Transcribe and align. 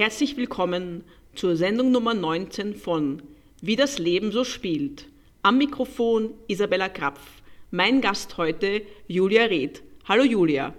Herzlich 0.00 0.38
willkommen 0.38 1.04
zur 1.34 1.56
Sendung 1.56 1.92
Nummer 1.92 2.14
19 2.14 2.74
von 2.74 3.22
Wie 3.60 3.76
das 3.76 3.98
Leben 3.98 4.32
so 4.32 4.44
spielt. 4.44 5.04
Am 5.42 5.58
Mikrofon 5.58 6.32
Isabella 6.48 6.88
Krapf. 6.88 7.42
Mein 7.70 8.00
Gast 8.00 8.38
heute 8.38 8.80
Julia 9.08 9.44
Reth. 9.44 9.82
Hallo 10.08 10.24
Julia. 10.24 10.72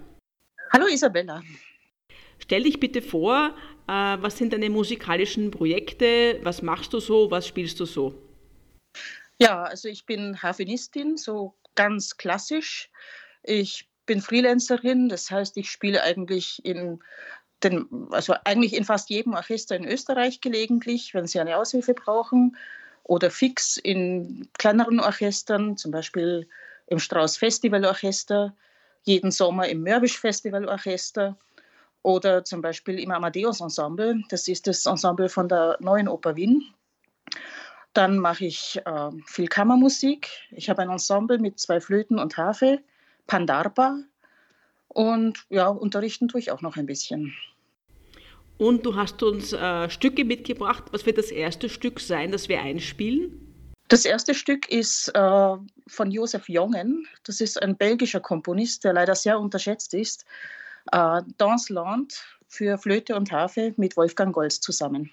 Hallo 0.72 0.88
Isabella. 0.88 1.40
Stell 2.40 2.64
dich 2.64 2.80
bitte 2.80 3.00
vor, 3.00 3.54
äh, 3.86 3.92
was 3.92 4.38
sind 4.38 4.52
deine 4.54 4.70
musikalischen 4.70 5.52
Projekte? 5.52 6.40
Was 6.42 6.60
machst 6.60 6.92
du 6.92 6.98
so? 6.98 7.30
Was 7.30 7.46
spielst 7.46 7.78
du 7.78 7.84
so? 7.84 8.20
Ja, 9.38 9.62
also 9.62 9.86
ich 9.86 10.04
bin 10.04 10.42
Harfenistin, 10.42 11.16
so 11.16 11.54
ganz 11.76 12.16
klassisch. 12.16 12.90
Ich 13.44 13.88
bin 14.04 14.20
Freelancerin, 14.20 15.08
das 15.08 15.30
heißt, 15.30 15.56
ich 15.58 15.70
spiele 15.70 16.02
eigentlich 16.02 16.64
in 16.64 16.98
den, 17.64 18.08
also 18.10 18.34
eigentlich 18.44 18.74
in 18.74 18.84
fast 18.84 19.10
jedem 19.10 19.34
Orchester 19.34 19.76
in 19.76 19.86
Österreich 19.86 20.40
gelegentlich, 20.40 21.14
wenn 21.14 21.26
sie 21.26 21.40
eine 21.40 21.56
Aushilfe 21.56 21.94
brauchen, 21.94 22.56
oder 23.04 23.30
fix 23.30 23.76
in 23.76 24.48
kleineren 24.58 25.00
Orchestern, 25.00 25.76
zum 25.76 25.90
Beispiel 25.90 26.48
im 26.86 26.98
Strauß 26.98 27.36
Festival 27.36 27.84
Orchester, 27.84 28.54
jeden 29.02 29.30
Sommer 29.30 29.68
im 29.68 29.82
Mörbisch 29.82 30.18
Festival 30.18 30.68
Orchester 30.68 31.36
oder 32.02 32.44
zum 32.44 32.62
Beispiel 32.62 32.98
im 32.98 33.10
Amadeus 33.10 33.60
Ensemble. 33.60 34.22
Das 34.28 34.48
ist 34.48 34.66
das 34.66 34.86
Ensemble 34.86 35.28
von 35.28 35.48
der 35.48 35.76
Neuen 35.80 36.08
Oper 36.08 36.36
Wien. 36.36 36.64
Dann 37.92 38.18
mache 38.18 38.46
ich 38.46 38.80
äh, 38.84 39.10
viel 39.26 39.48
Kammermusik. 39.48 40.28
Ich 40.50 40.70
habe 40.70 40.82
ein 40.82 40.90
Ensemble 40.90 41.38
mit 41.38 41.58
zwei 41.58 41.80
Flöten 41.80 42.18
und 42.18 42.36
Harfe, 42.36 42.80
Pandarba. 43.26 43.98
Und 44.88 45.44
ja, 45.48 45.68
unterrichten 45.68 46.28
tue 46.28 46.40
ich 46.40 46.50
auch 46.50 46.60
noch 46.60 46.76
ein 46.76 46.86
bisschen. 46.86 47.34
Und 48.62 48.86
du 48.86 48.94
hast 48.94 49.24
uns 49.24 49.52
äh, 49.52 49.90
Stücke 49.90 50.24
mitgebracht. 50.24 50.84
Was 50.92 51.04
wird 51.04 51.18
das 51.18 51.32
erste 51.32 51.68
Stück 51.68 51.98
sein, 51.98 52.30
das 52.30 52.48
wir 52.48 52.62
einspielen? 52.62 53.52
Das 53.88 54.04
erste 54.04 54.34
Stück 54.34 54.70
ist 54.70 55.08
äh, 55.16 55.56
von 55.88 56.10
Josef 56.12 56.48
Jongen. 56.48 57.08
Das 57.24 57.40
ist 57.40 57.60
ein 57.60 57.76
belgischer 57.76 58.20
Komponist, 58.20 58.84
der 58.84 58.92
leider 58.92 59.16
sehr 59.16 59.40
unterschätzt 59.40 59.94
ist. 59.94 60.24
Äh, 60.92 61.22
Dans 61.38 61.70
Land 61.70 62.24
für 62.46 62.78
Flöte 62.78 63.16
und 63.16 63.32
Harfe 63.32 63.74
mit 63.78 63.96
Wolfgang 63.96 64.32
Golz 64.32 64.60
zusammen. 64.60 65.10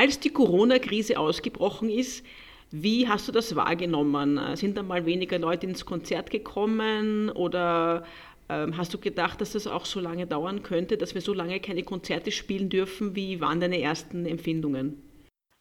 Als 0.00 0.18
die 0.18 0.30
Corona-Krise 0.30 1.18
ausgebrochen 1.18 1.90
ist, 1.90 2.24
wie 2.70 3.06
hast 3.06 3.28
du 3.28 3.32
das 3.32 3.54
wahrgenommen? 3.54 4.40
Sind 4.56 4.78
da 4.78 4.82
mal 4.82 5.04
weniger 5.04 5.38
Leute 5.38 5.66
ins 5.66 5.84
Konzert 5.84 6.30
gekommen 6.30 7.28
oder 7.28 8.06
ähm, 8.48 8.78
hast 8.78 8.94
du 8.94 8.98
gedacht, 8.98 9.42
dass 9.42 9.52
das 9.52 9.66
auch 9.66 9.84
so 9.84 10.00
lange 10.00 10.26
dauern 10.26 10.62
könnte, 10.62 10.96
dass 10.96 11.14
wir 11.14 11.20
so 11.20 11.34
lange 11.34 11.60
keine 11.60 11.82
Konzerte 11.82 12.32
spielen 12.32 12.70
dürfen? 12.70 13.14
Wie 13.14 13.42
waren 13.42 13.60
deine 13.60 13.78
ersten 13.78 14.24
Empfindungen? 14.24 15.02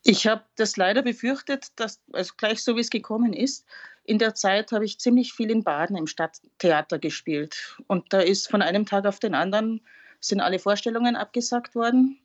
Ich 0.05 0.25
habe 0.25 0.45
das 0.55 0.77
leider 0.77 1.01
befürchtet, 1.01 1.67
dass, 1.75 2.01
also 2.13 2.31
gleich 2.37 2.63
so 2.63 2.77
wie 2.77 2.79
es 2.79 2.89
gekommen 2.89 3.33
ist, 3.33 3.65
in 4.05 4.19
der 4.19 4.35
Zeit 4.35 4.71
habe 4.71 4.85
ich 4.85 5.01
ziemlich 5.01 5.33
viel 5.33 5.51
in 5.51 5.65
Baden 5.65 5.97
im 5.97 6.07
Stadttheater 6.07 6.97
gespielt. 6.97 7.77
Und 7.87 8.13
da 8.13 8.21
ist 8.21 8.49
von 8.49 8.61
einem 8.61 8.85
Tag 8.85 9.05
auf 9.05 9.19
den 9.19 9.35
anderen 9.35 9.81
sind 10.21 10.39
alle 10.39 10.59
Vorstellungen 10.59 11.17
abgesagt 11.17 11.75
worden. 11.75 12.21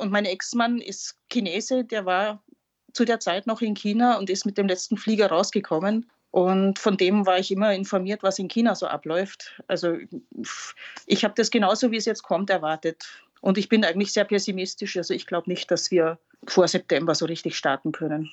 Und 0.00 0.10
mein 0.10 0.24
Ex-Mann 0.24 0.80
ist 0.80 1.16
Chinese, 1.30 1.84
der 1.84 2.06
war 2.06 2.42
zu 2.92 3.04
der 3.04 3.20
Zeit 3.20 3.46
noch 3.46 3.60
in 3.60 3.74
China 3.74 4.18
und 4.18 4.30
ist 4.30 4.46
mit 4.46 4.58
dem 4.58 4.66
letzten 4.66 4.96
Flieger 4.96 5.28
rausgekommen. 5.28 6.10
Und 6.30 6.78
von 6.78 6.96
dem 6.96 7.26
war 7.26 7.38
ich 7.38 7.50
immer 7.50 7.74
informiert, 7.74 8.22
was 8.22 8.38
in 8.38 8.48
China 8.48 8.74
so 8.74 8.86
abläuft. 8.86 9.60
Also 9.66 9.96
ich 11.06 11.24
habe 11.24 11.34
das 11.36 11.50
genauso, 11.50 11.90
wie 11.90 11.96
es 11.96 12.04
jetzt 12.04 12.22
kommt, 12.22 12.50
erwartet. 12.50 13.04
Und 13.40 13.58
ich 13.58 13.68
bin 13.68 13.84
eigentlich 13.84 14.12
sehr 14.12 14.24
pessimistisch. 14.24 14.96
Also 14.96 15.12
ich 15.12 15.26
glaube 15.26 15.50
nicht, 15.50 15.70
dass 15.70 15.90
wir 15.90 16.18
vor 16.46 16.68
September 16.68 17.14
so 17.14 17.26
richtig 17.26 17.56
starten 17.56 17.92
können. 17.92 18.30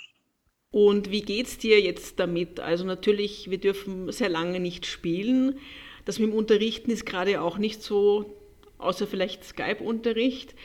Und 0.71 1.11
wie 1.11 1.21
geht 1.21 1.47
es 1.47 1.57
dir 1.57 1.81
jetzt 1.81 2.19
damit? 2.19 2.59
Also 2.59 2.85
natürlich, 2.85 3.49
wir 3.49 3.59
dürfen 3.59 4.11
sehr 4.11 4.29
lange 4.29 4.59
nicht 4.59 4.85
spielen. 4.85 5.59
Das 6.05 6.19
mit 6.19 6.29
dem 6.29 6.37
Unterrichten 6.37 6.91
ist 6.91 7.05
gerade 7.05 7.41
auch 7.41 7.57
nicht 7.57 7.81
so, 7.81 8.37
außer 8.77 9.07
vielleicht 9.07 9.43
Skype-Unterricht. 9.43 10.55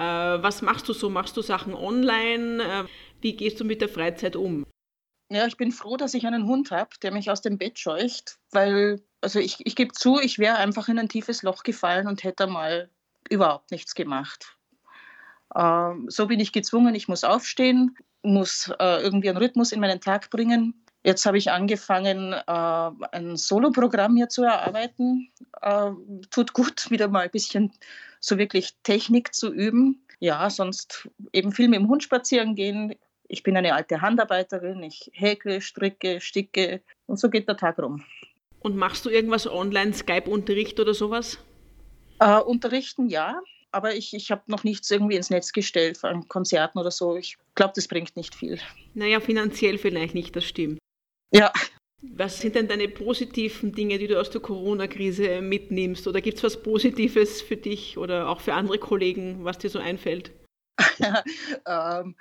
Äh, 0.00 0.42
was 0.42 0.62
machst 0.62 0.88
du 0.88 0.94
so? 0.94 1.10
Machst 1.10 1.36
du 1.36 1.42
Sachen 1.42 1.74
online? 1.74 2.62
Äh, 2.62 2.84
wie 3.20 3.36
gehst 3.36 3.60
du 3.60 3.64
mit 3.64 3.82
der 3.82 3.90
Freizeit 3.90 4.34
um? 4.34 4.64
Ja, 5.30 5.46
ich 5.46 5.58
bin 5.58 5.72
froh, 5.72 5.98
dass 5.98 6.14
ich 6.14 6.26
einen 6.26 6.46
Hund 6.46 6.70
habe, 6.70 6.90
der 7.02 7.12
mich 7.12 7.30
aus 7.30 7.42
dem 7.42 7.58
Bett 7.58 7.78
scheucht, 7.78 8.38
weil, 8.50 9.02
also 9.20 9.38
ich, 9.38 9.58
ich 9.64 9.76
gebe 9.76 9.92
zu, 9.92 10.18
ich 10.18 10.38
wäre 10.38 10.56
einfach 10.56 10.88
in 10.88 10.98
ein 10.98 11.10
tiefes 11.10 11.42
Loch 11.42 11.64
gefallen 11.64 12.08
und 12.08 12.24
hätte 12.24 12.46
mal 12.46 12.88
überhaupt 13.28 13.70
nichts 13.70 13.94
gemacht. 13.94 14.56
Ähm, 15.54 16.06
so 16.08 16.26
bin 16.26 16.40
ich 16.40 16.52
gezwungen, 16.52 16.94
ich 16.94 17.06
muss 17.06 17.22
aufstehen, 17.22 17.94
muss 18.22 18.72
äh, 18.80 19.02
irgendwie 19.02 19.28
einen 19.28 19.38
Rhythmus 19.38 19.70
in 19.70 19.80
meinen 19.80 20.00
Tag 20.00 20.30
bringen. 20.30 20.82
Jetzt 21.04 21.26
habe 21.26 21.36
ich 21.36 21.50
angefangen, 21.50 22.32
äh, 22.32 22.90
ein 23.12 23.36
Soloprogramm 23.36 24.16
hier 24.16 24.30
zu 24.30 24.44
erarbeiten. 24.44 25.30
Äh, 25.60 25.90
tut 26.30 26.54
gut, 26.54 26.90
wieder 26.90 27.08
mal 27.08 27.24
ein 27.24 27.30
bisschen 27.30 27.72
so 28.20 28.38
wirklich 28.38 28.74
Technik 28.82 29.34
zu 29.34 29.52
üben. 29.52 30.06
Ja, 30.20 30.48
sonst 30.50 31.08
eben 31.32 31.52
viel 31.52 31.68
mit 31.68 31.80
dem 31.80 31.88
Hund 31.88 32.02
spazieren 32.02 32.54
gehen. 32.54 32.94
Ich 33.26 33.42
bin 33.42 33.56
eine 33.56 33.74
alte 33.74 34.00
Handarbeiterin, 34.00 34.82
ich 34.82 35.10
häkle, 35.14 35.60
stricke, 35.60 36.20
sticke 36.20 36.82
und 37.06 37.18
so 37.18 37.30
geht 37.30 37.48
der 37.48 37.56
Tag 37.56 37.78
rum. 37.78 38.04
Und 38.60 38.76
machst 38.76 39.06
du 39.06 39.10
irgendwas 39.10 39.46
online, 39.46 39.94
Skype-Unterricht 39.94 40.78
oder 40.78 40.92
sowas? 40.92 41.38
Äh, 42.18 42.40
unterrichten 42.40 43.08
ja, 43.08 43.40
aber 43.72 43.94
ich, 43.94 44.12
ich 44.12 44.30
habe 44.30 44.42
noch 44.46 44.64
nichts 44.64 44.90
irgendwie 44.90 45.16
ins 45.16 45.30
Netz 45.30 45.52
gestellt 45.52 45.96
von 45.96 46.28
Konzerten 46.28 46.78
oder 46.78 46.90
so. 46.90 47.16
Ich 47.16 47.38
glaube, 47.54 47.72
das 47.74 47.88
bringt 47.88 48.16
nicht 48.16 48.34
viel. 48.34 48.58
Naja, 48.94 49.20
finanziell 49.20 49.78
vielleicht 49.78 50.14
nicht, 50.14 50.36
das 50.36 50.44
stimmt. 50.44 50.78
Ja. 51.32 51.52
Was 52.02 52.40
sind 52.40 52.54
denn 52.54 52.66
deine 52.66 52.88
positiven 52.88 53.72
Dinge, 53.72 53.98
die 53.98 54.06
du 54.06 54.18
aus 54.18 54.30
der 54.30 54.40
Corona-Krise 54.40 55.42
mitnimmst? 55.42 56.06
Oder 56.06 56.22
gibt 56.22 56.38
es 56.38 56.44
was 56.44 56.62
Positives 56.62 57.42
für 57.42 57.56
dich 57.56 57.98
oder 57.98 58.28
auch 58.28 58.40
für 58.40 58.54
andere 58.54 58.78
Kollegen, 58.78 59.44
was 59.44 59.58
dir 59.58 59.68
so 59.68 59.78
einfällt? 59.78 60.32
ähm, 61.66 62.16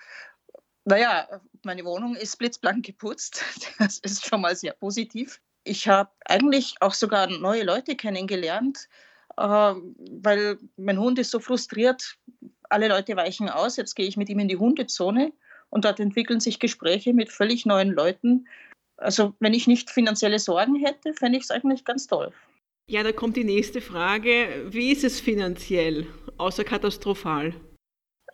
naja, 0.83 1.27
meine 1.63 1.85
Wohnung 1.85 2.15
ist 2.15 2.37
blitzblank 2.37 2.85
geputzt. 2.85 3.43
Das 3.79 3.99
ist 3.99 4.25
schon 4.25 4.41
mal 4.41 4.55
sehr 4.55 4.73
positiv. 4.73 5.39
Ich 5.63 5.87
habe 5.87 6.09
eigentlich 6.25 6.75
auch 6.81 6.93
sogar 6.93 7.27
neue 7.27 7.63
Leute 7.63 7.95
kennengelernt, 7.95 8.89
äh, 9.37 9.43
weil 9.43 10.57
mein 10.75 10.99
Hund 10.99 11.19
ist 11.19 11.31
so 11.31 11.39
frustriert. 11.39 12.17
Alle 12.69 12.89
Leute 12.89 13.15
weichen 13.15 13.49
aus. 13.49 13.77
Jetzt 13.77 13.95
gehe 13.95 14.07
ich 14.07 14.17
mit 14.17 14.27
ihm 14.29 14.39
in 14.39 14.49
die 14.49 14.57
Hundezone 14.57 15.31
und 15.69 15.85
dort 15.85 16.01
entwickeln 16.01 16.41
sich 16.41 16.59
Gespräche 16.59 17.13
mit 17.13 17.31
völlig 17.31 17.65
neuen 17.65 17.91
Leuten 17.91 18.47
also 18.99 19.33
wenn 19.39 19.53
ich 19.53 19.67
nicht 19.67 19.89
finanzielle 19.89 20.39
Sorgen 20.39 20.75
hätte, 20.75 21.13
fände 21.13 21.37
ich 21.37 21.45
es 21.45 21.51
eigentlich 21.51 21.85
ganz 21.85 22.07
toll. 22.07 22.31
Ja, 22.87 23.03
da 23.03 23.11
kommt 23.11 23.37
die 23.37 23.43
nächste 23.43 23.81
Frage. 23.81 24.65
Wie 24.69 24.91
ist 24.91 25.03
es 25.03 25.19
finanziell, 25.19 26.07
außer 26.37 26.63
katastrophal? 26.63 27.53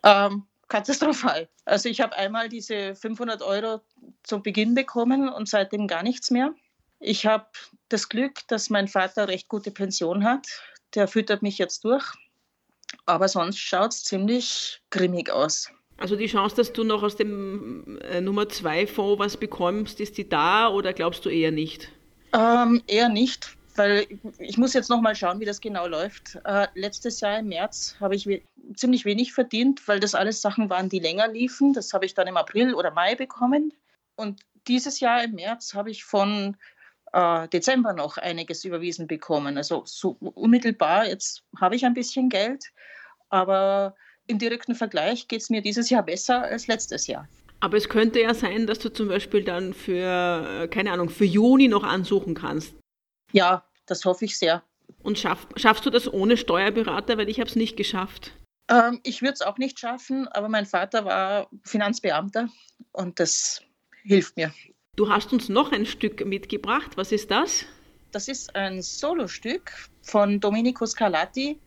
Ähm, 0.02 0.44
katastrophal. 0.68 1.48
Also 1.66 1.88
ich 1.88 2.00
habe 2.00 2.16
einmal 2.16 2.48
diese 2.48 2.94
500 2.94 3.42
Euro 3.42 3.80
zu 4.22 4.40
Beginn 4.40 4.74
bekommen 4.74 5.28
und 5.28 5.48
seitdem 5.48 5.86
gar 5.86 6.02
nichts 6.02 6.30
mehr. 6.30 6.54
Ich 7.00 7.26
habe 7.26 7.46
das 7.88 8.08
Glück, 8.08 8.48
dass 8.48 8.70
mein 8.70 8.88
Vater 8.88 9.28
recht 9.28 9.48
gute 9.48 9.70
Pension 9.70 10.24
hat. 10.24 10.46
Der 10.94 11.06
füttert 11.06 11.42
mich 11.42 11.58
jetzt 11.58 11.84
durch. 11.84 12.04
Aber 13.04 13.28
sonst 13.28 13.58
schaut 13.58 13.92
es 13.92 14.04
ziemlich 14.04 14.80
grimmig 14.90 15.30
aus. 15.30 15.70
Also 15.98 16.16
die 16.16 16.26
Chance, 16.26 16.56
dass 16.56 16.72
du 16.72 16.84
noch 16.84 17.02
aus 17.02 17.16
dem 17.16 17.98
äh, 18.02 18.20
Nummer 18.20 18.48
2 18.48 18.86
Fonds 18.86 19.18
was 19.18 19.36
bekommst, 19.36 20.00
ist 20.00 20.18
die 20.18 20.28
da 20.28 20.68
oder 20.68 20.92
glaubst 20.92 21.24
du 21.24 21.30
eher 21.30 21.52
nicht? 21.52 21.90
Ähm, 22.34 22.82
eher 22.86 23.08
nicht, 23.08 23.56
weil 23.76 24.06
ich 24.38 24.58
muss 24.58 24.74
jetzt 24.74 24.90
noch 24.90 25.00
mal 25.00 25.14
schauen, 25.14 25.40
wie 25.40 25.46
das 25.46 25.60
genau 25.60 25.86
läuft. 25.86 26.38
Äh, 26.44 26.66
letztes 26.74 27.20
Jahr 27.20 27.38
im 27.38 27.48
März 27.48 27.96
habe 28.00 28.14
ich 28.14 28.26
we 28.26 28.42
ziemlich 28.74 29.04
wenig 29.04 29.32
verdient, 29.32 29.86
weil 29.86 30.00
das 30.00 30.16
alles 30.16 30.42
Sachen 30.42 30.68
waren, 30.68 30.88
die 30.88 30.98
länger 30.98 31.28
liefen. 31.28 31.72
Das 31.72 31.92
habe 31.92 32.04
ich 32.04 32.14
dann 32.14 32.26
im 32.26 32.36
April 32.36 32.74
oder 32.74 32.90
Mai 32.90 33.14
bekommen. 33.14 33.72
Und 34.16 34.40
dieses 34.66 34.98
Jahr 34.98 35.22
im 35.22 35.36
März 35.36 35.74
habe 35.74 35.90
ich 35.90 36.04
von 36.04 36.56
äh, 37.12 37.48
Dezember 37.48 37.92
noch 37.92 38.18
einiges 38.18 38.64
überwiesen 38.64 39.06
bekommen. 39.06 39.56
Also 39.56 39.82
so 39.86 40.16
unmittelbar, 40.20 41.06
jetzt 41.06 41.44
habe 41.60 41.76
ich 41.76 41.86
ein 41.86 41.94
bisschen 41.94 42.28
Geld, 42.28 42.64
aber 43.28 43.94
im 44.26 44.38
direkten 44.38 44.74
Vergleich 44.74 45.28
geht 45.28 45.42
es 45.42 45.50
mir 45.50 45.62
dieses 45.62 45.90
Jahr 45.90 46.02
besser 46.02 46.42
als 46.42 46.66
letztes 46.66 47.06
Jahr. 47.06 47.28
Aber 47.60 47.76
es 47.76 47.88
könnte 47.88 48.20
ja 48.20 48.34
sein, 48.34 48.66
dass 48.66 48.78
du 48.78 48.92
zum 48.92 49.08
Beispiel 49.08 49.42
dann 49.42 49.72
für, 49.72 50.62
äh, 50.62 50.68
keine 50.68 50.92
Ahnung, 50.92 51.08
für 51.08 51.24
Juni 51.24 51.68
noch 51.68 51.84
ansuchen 51.84 52.34
kannst. 52.34 52.74
Ja, 53.32 53.64
das 53.86 54.04
hoffe 54.04 54.24
ich 54.24 54.38
sehr. 54.38 54.62
Und 55.02 55.18
schaff, 55.18 55.46
schaffst 55.56 55.86
du 55.86 55.90
das 55.90 56.12
ohne 56.12 56.36
Steuerberater? 56.36 57.16
Weil 57.16 57.28
ich 57.28 57.40
habe 57.40 57.48
es 57.48 57.56
nicht 57.56 57.76
geschafft. 57.76 58.32
Ähm, 58.68 59.00
ich 59.04 59.22
würde 59.22 59.34
es 59.34 59.42
auch 59.42 59.58
nicht 59.58 59.78
schaffen, 59.78 60.28
aber 60.28 60.48
mein 60.48 60.66
Vater 60.66 61.04
war 61.04 61.48
Finanzbeamter 61.64 62.48
und 62.92 63.18
das 63.20 63.62
hilft 64.02 64.36
mir. 64.36 64.52
Du 64.96 65.08
hast 65.08 65.32
uns 65.32 65.48
noch 65.48 65.72
ein 65.72 65.86
Stück 65.86 66.24
mitgebracht. 66.24 66.96
Was 66.96 67.12
ist 67.12 67.30
das? 67.30 67.64
Das 68.12 68.28
ist 68.28 68.54
ein 68.56 68.82
Solostück 68.82 69.72
von 70.02 70.40
Domenico 70.40 70.86
Scarlatti, 70.86 71.58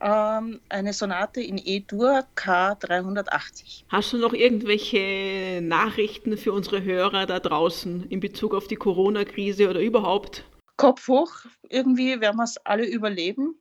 ähm, 0.00 0.60
eine 0.68 0.92
Sonate 0.92 1.40
in 1.40 1.60
E-Dur 1.62 2.24
K380. 2.36 3.84
Hast 3.88 4.12
du 4.12 4.18
noch 4.18 4.32
irgendwelche 4.32 5.60
Nachrichten 5.62 6.36
für 6.36 6.52
unsere 6.52 6.82
Hörer 6.82 7.26
da 7.26 7.40
draußen 7.40 8.04
in 8.08 8.20
Bezug 8.20 8.54
auf 8.54 8.66
die 8.66 8.76
Corona-Krise 8.76 9.68
oder 9.68 9.80
überhaupt? 9.80 10.44
Kopf 10.76 11.08
hoch, 11.08 11.32
irgendwie 11.68 12.20
werden 12.20 12.36
wir 12.36 12.44
es 12.44 12.56
alle 12.64 12.86
überleben, 12.86 13.56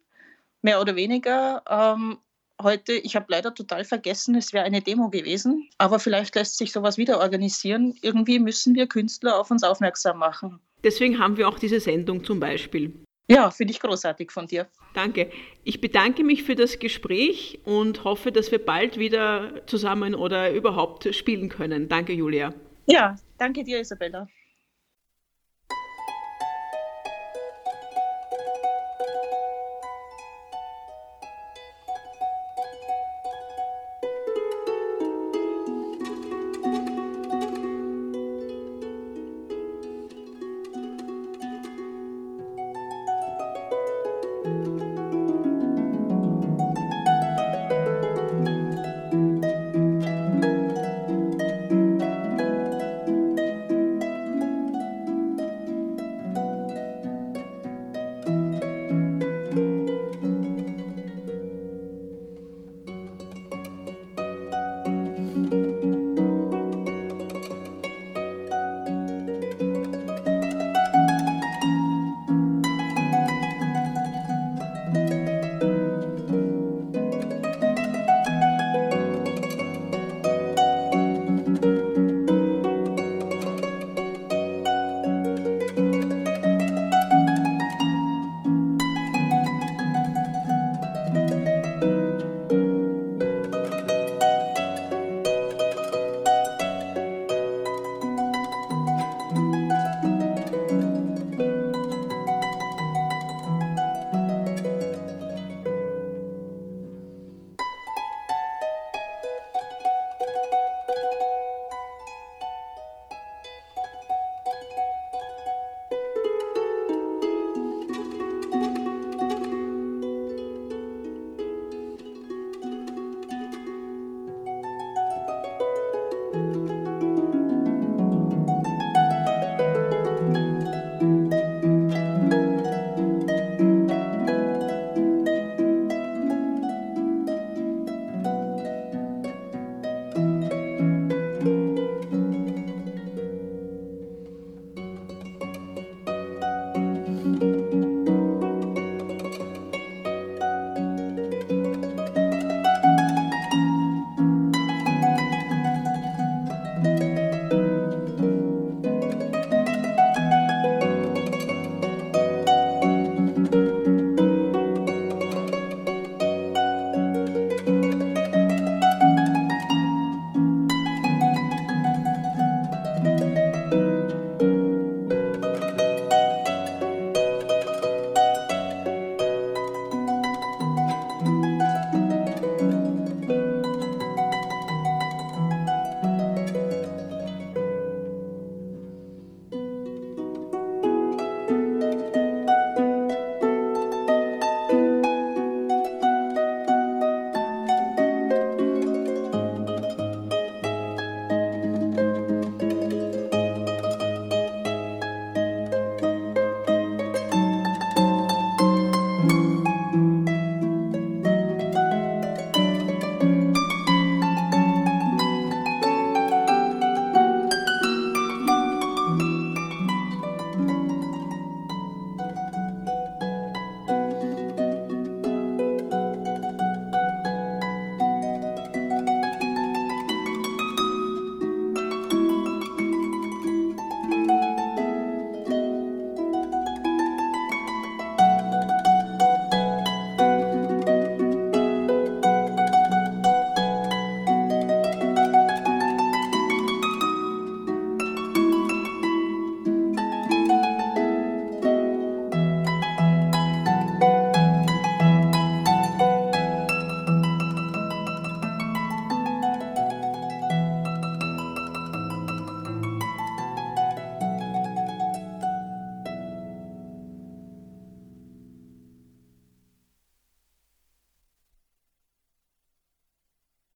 mehr 0.61 0.79
oder 0.79 0.95
weniger. 0.95 1.63
Ähm, 1.67 2.17
heute, 2.61 2.93
ich 2.93 3.15
habe 3.15 3.25
leider 3.29 3.53
total 3.53 3.83
vergessen, 3.83 4.35
es 4.35 4.53
wäre 4.53 4.65
eine 4.65 4.81
Demo 4.81 5.09
gewesen, 5.09 5.69
aber 5.77 5.99
vielleicht 5.99 6.35
lässt 6.35 6.57
sich 6.57 6.71
sowas 6.71 6.97
wieder 6.97 7.19
organisieren. 7.19 7.95
Irgendwie 8.01 8.39
müssen 8.39 8.75
wir 8.75 8.87
Künstler 8.87 9.39
auf 9.39 9.51
uns 9.51 9.63
aufmerksam 9.63 10.19
machen. 10.19 10.59
Deswegen 10.83 11.19
haben 11.19 11.37
wir 11.37 11.47
auch 11.47 11.59
diese 11.59 11.79
Sendung 11.79 12.23
zum 12.23 12.39
Beispiel. 12.39 12.93
Ja, 13.27 13.51
finde 13.51 13.71
ich 13.71 13.79
großartig 13.79 14.31
von 14.31 14.47
dir. 14.47 14.67
Danke. 14.93 15.29
Ich 15.63 15.81
bedanke 15.81 16.23
mich 16.23 16.43
für 16.43 16.55
das 16.55 16.79
Gespräch 16.79 17.59
und 17.65 18.03
hoffe, 18.03 18.31
dass 18.31 18.51
wir 18.51 18.63
bald 18.63 18.97
wieder 18.97 19.65
zusammen 19.67 20.15
oder 20.15 20.51
überhaupt 20.53 21.13
spielen 21.13 21.49
können. 21.49 21.89
Danke, 21.89 22.13
Julia. 22.13 22.53
Ja, 22.85 23.15
danke 23.37 23.63
dir, 23.63 23.79
Isabella. 23.79 24.27